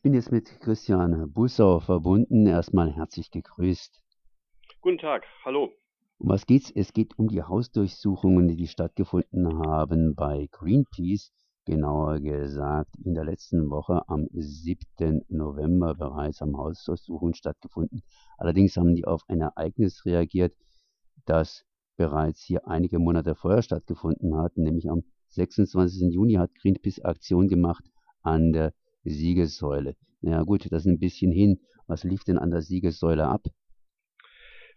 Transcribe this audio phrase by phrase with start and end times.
[0.00, 2.46] Ich bin jetzt mit Christian Bussau verbunden.
[2.46, 4.02] Erstmal herzlich gegrüßt.
[4.80, 5.74] Guten Tag, hallo.
[6.16, 6.72] Um was geht's?
[6.74, 11.34] Es geht um die Hausdurchsuchungen, die stattgefunden haben bei Greenpeace.
[11.66, 15.20] Genauer gesagt, in der letzten Woche am 7.
[15.28, 18.00] November bereits am Hausdurchsuchungen stattgefunden.
[18.38, 20.54] Allerdings haben die auf ein Ereignis reagiert,
[21.26, 21.66] das
[21.98, 26.10] bereits hier einige Monate vorher stattgefunden hat, nämlich am 26.
[26.10, 27.84] Juni hat Greenpeace Aktion gemacht
[28.22, 28.72] an der
[29.04, 29.96] Siegessäule.
[30.20, 31.60] Na ja, gut, das ist ein bisschen hin.
[31.86, 33.46] Was lief denn an der Siegessäule ab?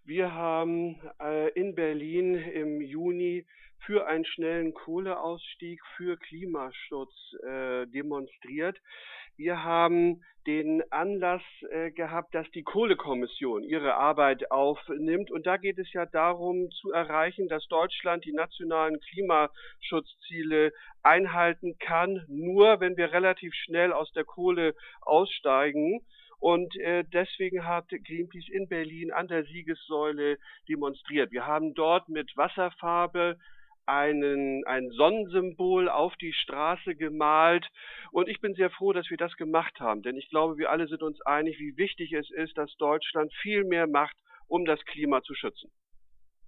[0.06, 3.46] Wir haben äh, in Berlin im Juni
[3.86, 8.78] für einen schnellen Kohleausstieg, für Klimaschutz äh, demonstriert.
[9.38, 15.32] Wir haben den Anlass äh, gehabt, dass die Kohlekommission ihre Arbeit aufnimmt.
[15.32, 22.26] Und da geht es ja darum zu erreichen, dass Deutschland die nationalen Klimaschutzziele einhalten kann,
[22.28, 26.02] nur wenn wir relativ schnell aus der Kohle aussteigen.
[26.44, 31.32] Und äh, deswegen hat Greenpeace in Berlin an der Siegessäule demonstriert.
[31.32, 33.38] Wir haben dort mit Wasserfarbe
[33.86, 37.66] einen, ein Sonnensymbol auf die Straße gemalt.
[38.12, 40.90] Und ich bin sehr froh, dass wir das gemacht haben, denn ich glaube, wir alle
[40.90, 45.22] sind uns einig, wie wichtig es ist, dass Deutschland viel mehr macht, um das Klima
[45.22, 45.72] zu schützen.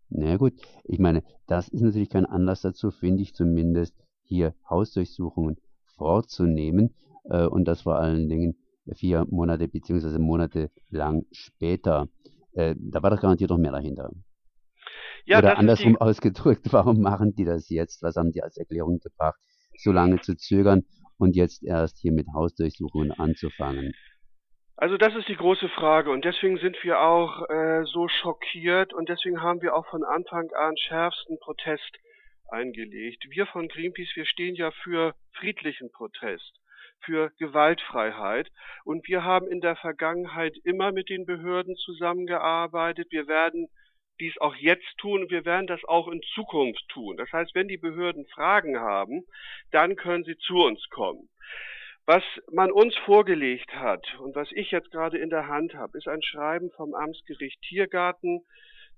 [0.10, 5.56] Na gut, ich meine, das ist natürlich kein Anlass dazu, finde ich zumindest, hier Hausdurchsuchungen
[5.96, 6.94] vorzunehmen
[7.30, 8.58] äh, und das vor allen Dingen
[8.94, 12.08] vier Monate beziehungsweise Monate lang später.
[12.54, 14.12] Äh, da war doch garantiert noch mehr dahinter.
[15.26, 16.02] Ja, Oder andersrum die...
[16.02, 18.04] ausgedrückt, warum machen die das jetzt?
[18.04, 19.40] Was haben die als Erklärung gebracht,
[19.78, 20.84] so lange zu zögern
[21.18, 23.94] und jetzt erst hier mit Hausdurchsuchungen anzufangen?
[24.78, 29.08] Also das ist die große Frage und deswegen sind wir auch äh, so schockiert und
[29.08, 31.98] deswegen haben wir auch von Anfang an schärfsten Protest
[32.50, 33.24] eingelegt.
[33.30, 36.60] Wir von Greenpeace, wir stehen ja für friedlichen Protest
[37.06, 38.52] für Gewaltfreiheit.
[38.84, 43.08] Und wir haben in der Vergangenheit immer mit den Behörden zusammengearbeitet.
[43.12, 43.68] Wir werden
[44.20, 47.18] dies auch jetzt tun und wir werden das auch in Zukunft tun.
[47.18, 49.26] Das heißt, wenn die Behörden Fragen haben,
[49.72, 51.30] dann können sie zu uns kommen.
[52.06, 56.08] Was man uns vorgelegt hat und was ich jetzt gerade in der Hand habe, ist
[56.08, 58.46] ein Schreiben vom Amtsgericht Tiergarten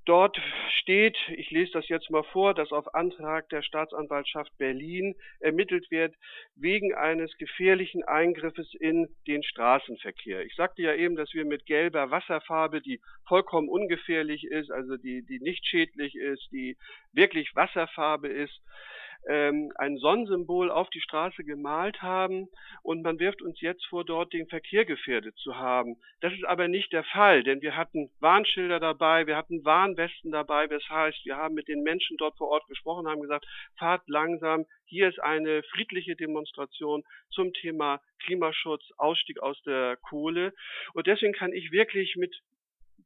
[0.07, 0.39] Dort
[0.79, 6.15] steht, ich lese das jetzt mal vor, dass auf Antrag der Staatsanwaltschaft Berlin ermittelt wird
[6.55, 10.45] wegen eines gefährlichen Eingriffes in den Straßenverkehr.
[10.45, 15.25] Ich sagte ja eben, dass wir mit gelber Wasserfarbe, die vollkommen ungefährlich ist, also die,
[15.25, 16.77] die nicht schädlich ist, die
[17.11, 18.61] wirklich Wasserfarbe ist,
[19.27, 22.47] ähm, ein Sonnensymbol auf die Straße gemalt haben
[22.81, 25.97] und man wirft uns jetzt vor, dort den Verkehr gefährdet zu haben.
[26.21, 30.67] Das ist aber nicht der Fall, denn wir hatten Warnschilder dabei, wir hatten Warnwesten dabei,
[30.67, 33.45] das heißt, wir haben mit den Menschen dort vor Ort gesprochen, haben gesagt,
[33.77, 40.53] fahrt langsam, hier ist eine friedliche Demonstration zum Thema Klimaschutz, Ausstieg aus der Kohle.
[40.93, 42.33] Und deswegen kann ich wirklich mit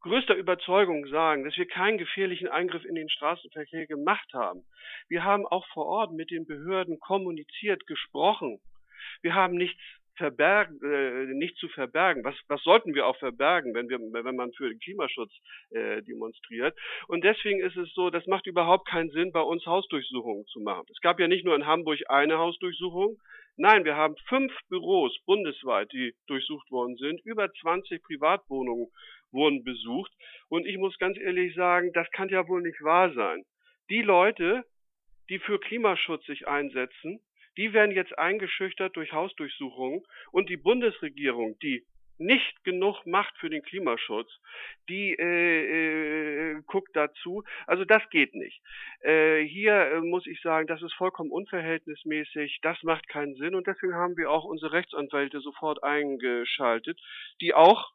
[0.01, 4.63] größter Überzeugung sagen, dass wir keinen gefährlichen Eingriff in den Straßenverkehr gemacht haben.
[5.07, 8.59] Wir haben auch vor Ort mit den Behörden kommuniziert, gesprochen.
[9.21, 9.79] Wir haben nichts
[10.15, 12.23] verbergen, äh, nicht zu verbergen.
[12.23, 15.31] Was, was sollten wir auch verbergen, wenn wir, wenn man für den Klimaschutz
[15.71, 16.77] äh, demonstriert?
[17.07, 20.85] Und deswegen ist es so, das macht überhaupt keinen Sinn, bei uns Hausdurchsuchungen zu machen.
[20.91, 23.17] Es gab ja nicht nur in Hamburg eine Hausdurchsuchung.
[23.57, 27.21] Nein, wir haben fünf Büros bundesweit, die durchsucht worden sind.
[27.25, 28.87] Über 20 Privatwohnungen
[29.31, 30.11] wurden besucht.
[30.49, 33.43] Und ich muss ganz ehrlich sagen, das kann ja wohl nicht wahr sein.
[33.89, 34.63] Die Leute,
[35.29, 37.19] die für Klimaschutz sich einsetzen,
[37.57, 41.85] die werden jetzt eingeschüchtert durch Hausdurchsuchungen und die Bundesregierung, die
[42.21, 44.29] nicht genug macht für den Klimaschutz,
[44.87, 47.43] die äh, äh, guckt dazu.
[47.65, 48.61] Also das geht nicht.
[49.01, 53.67] Äh, hier äh, muss ich sagen, das ist vollkommen unverhältnismäßig, das macht keinen Sinn und
[53.67, 56.99] deswegen haben wir auch unsere Rechtsanwälte sofort eingeschaltet,
[57.41, 57.91] die auch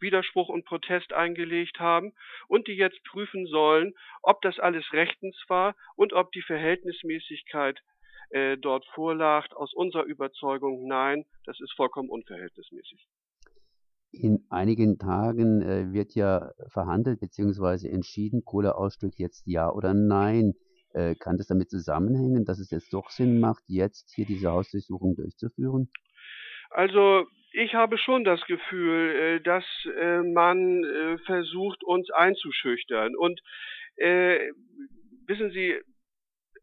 [0.00, 2.12] Widerspruch und Protest eingelegt haben
[2.48, 7.80] und die jetzt prüfen sollen, ob das alles rechtens war und ob die Verhältnismäßigkeit
[8.30, 9.50] äh, dort vorlag.
[9.52, 13.06] Aus unserer Überzeugung nein, das ist vollkommen unverhältnismäßig.
[14.12, 17.88] In einigen Tagen äh, wird ja verhandelt bzw.
[17.88, 20.54] entschieden, Kohleausstieg jetzt ja oder nein.
[20.92, 25.14] Äh, kann das damit zusammenhängen, dass es jetzt doch Sinn macht, jetzt hier diese Hausdurchsuchung
[25.14, 25.88] durchzuführen?
[26.70, 29.64] Also ich habe schon das Gefühl, äh, dass
[29.96, 33.16] äh, man äh, versucht, uns einzuschüchtern.
[33.16, 33.40] Und
[33.96, 34.50] äh,
[35.26, 35.76] wissen Sie,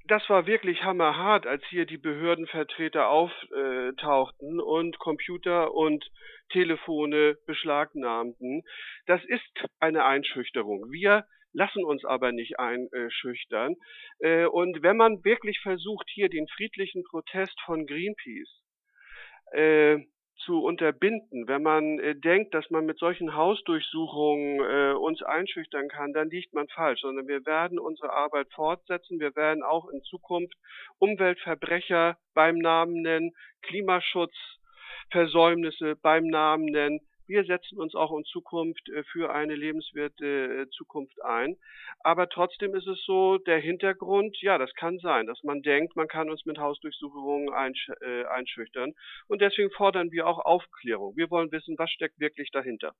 [0.05, 6.09] das war wirklich hammerhart, als hier die Behördenvertreter auftauchten und Computer und
[6.49, 8.63] Telefone beschlagnahmten.
[9.05, 9.43] Das ist
[9.81, 10.93] eine Einschüchterung.
[10.93, 13.75] Wir lassen uns aber nicht einschüchtern.
[14.51, 18.61] Und wenn man wirklich versucht, hier den friedlichen Protest von Greenpeace
[20.45, 21.47] zu unterbinden.
[21.47, 26.53] Wenn man äh, denkt, dass man mit solchen Hausdurchsuchungen äh, uns einschüchtern kann, dann liegt
[26.53, 29.19] man falsch, sondern wir werden unsere Arbeit fortsetzen.
[29.19, 30.53] Wir werden auch in Zukunft
[30.99, 36.99] Umweltverbrecher beim Namen nennen, Klimaschutzversäumnisse beim Namen nennen.
[37.27, 41.57] Wir setzen uns auch in Zukunft äh, für eine lebenswerte äh, Zukunft ein.
[41.99, 46.07] Aber trotzdem ist es so, der Hintergrund, ja, das kann sein, dass man denkt, man
[46.07, 48.93] kann uns mit Hausdurchsuchungen einsch äh, einschüchtern.
[49.27, 51.15] Und deswegen fordern wir auch Aufklärung.
[51.17, 52.93] Wir wollen wissen, was steckt wirklich dahinter.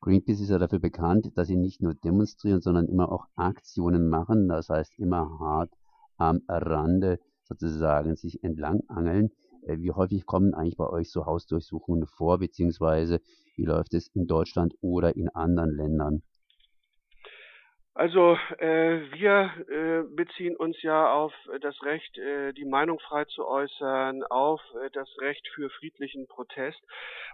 [0.00, 4.48] Greenpeace ist ja dafür bekannt, dass sie nicht nur demonstrieren, sondern immer auch Aktionen machen.
[4.48, 5.72] Das heißt, immer hart
[6.16, 9.26] am Rande sozusagen sich entlangangeln.
[9.26, 13.20] Äh, wie häufig kommen eigentlich bei euch so Hausdurchsuchungen vor, beziehungsweise
[13.56, 16.22] wie läuft es in Deutschland oder in anderen Ländern?
[17.98, 23.44] Also äh, wir äh, beziehen uns ja auf das Recht, äh, die Meinung frei zu
[23.44, 26.80] äußern, auf äh, das Recht für friedlichen Protest.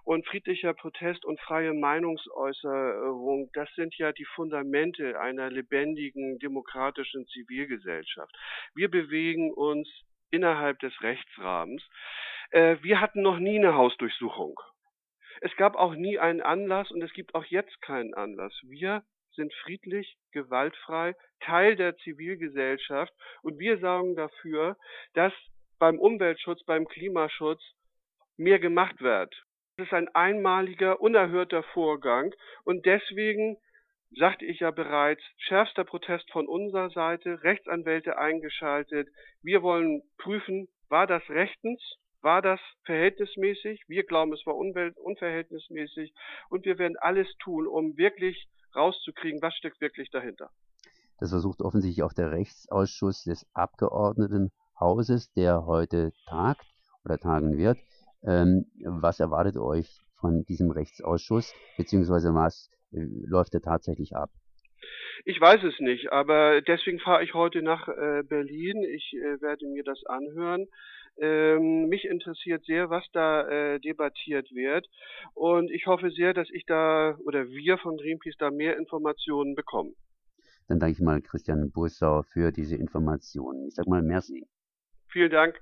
[0.04, 8.34] Und friedlicher Protest und freie Meinungsäußerung, das sind ja die Fundamente einer lebendigen demokratischen Zivilgesellschaft.
[8.74, 9.86] Wir bewegen uns
[10.34, 11.82] innerhalb des Rechtsrahmens.
[12.50, 14.58] Äh, wir hatten noch nie eine Hausdurchsuchung.
[15.40, 18.52] Es gab auch nie einen Anlass und es gibt auch jetzt keinen Anlass.
[18.62, 19.02] Wir
[19.32, 24.76] sind friedlich, gewaltfrei, Teil der Zivilgesellschaft und wir sorgen dafür,
[25.14, 25.32] dass
[25.78, 27.60] beim Umweltschutz, beim Klimaschutz
[28.36, 29.34] mehr gemacht wird.
[29.76, 32.32] Das ist ein einmaliger, unerhörter Vorgang
[32.64, 33.56] und deswegen
[34.16, 39.08] sagte ich ja bereits, schärfster Protest von unserer Seite, Rechtsanwälte eingeschaltet.
[39.42, 41.80] Wir wollen prüfen, war das rechtens?
[42.20, 43.82] War das verhältnismäßig?
[43.86, 46.14] Wir glauben, es war unverhältnismäßig
[46.48, 50.50] und wir werden alles tun, um wirklich rauszukriegen, was steckt wirklich dahinter.
[51.18, 56.66] Das versucht offensichtlich auch der Rechtsausschuss des Abgeordnetenhauses, der heute tagt
[57.04, 57.78] oder tagen wird.
[58.22, 64.30] Ähm, was erwartet euch von diesem Rechtsausschuss, beziehungsweise was läuft er tatsächlich ab?
[65.24, 68.82] Ich weiß es nicht, aber deswegen fahre ich heute nach äh, Berlin.
[68.82, 70.66] Ich äh, werde mir das anhören.
[71.16, 74.86] Ähm, mich interessiert sehr, was da äh, debattiert wird.
[75.34, 79.94] Und ich hoffe sehr, dass ich da oder wir von Greenpeace da mehr Informationen bekommen.
[80.68, 83.68] Dann danke ich mal Christian Bursau für diese Informationen.
[83.68, 84.46] Ich sage mal merci.
[85.08, 85.60] Vielen Dank.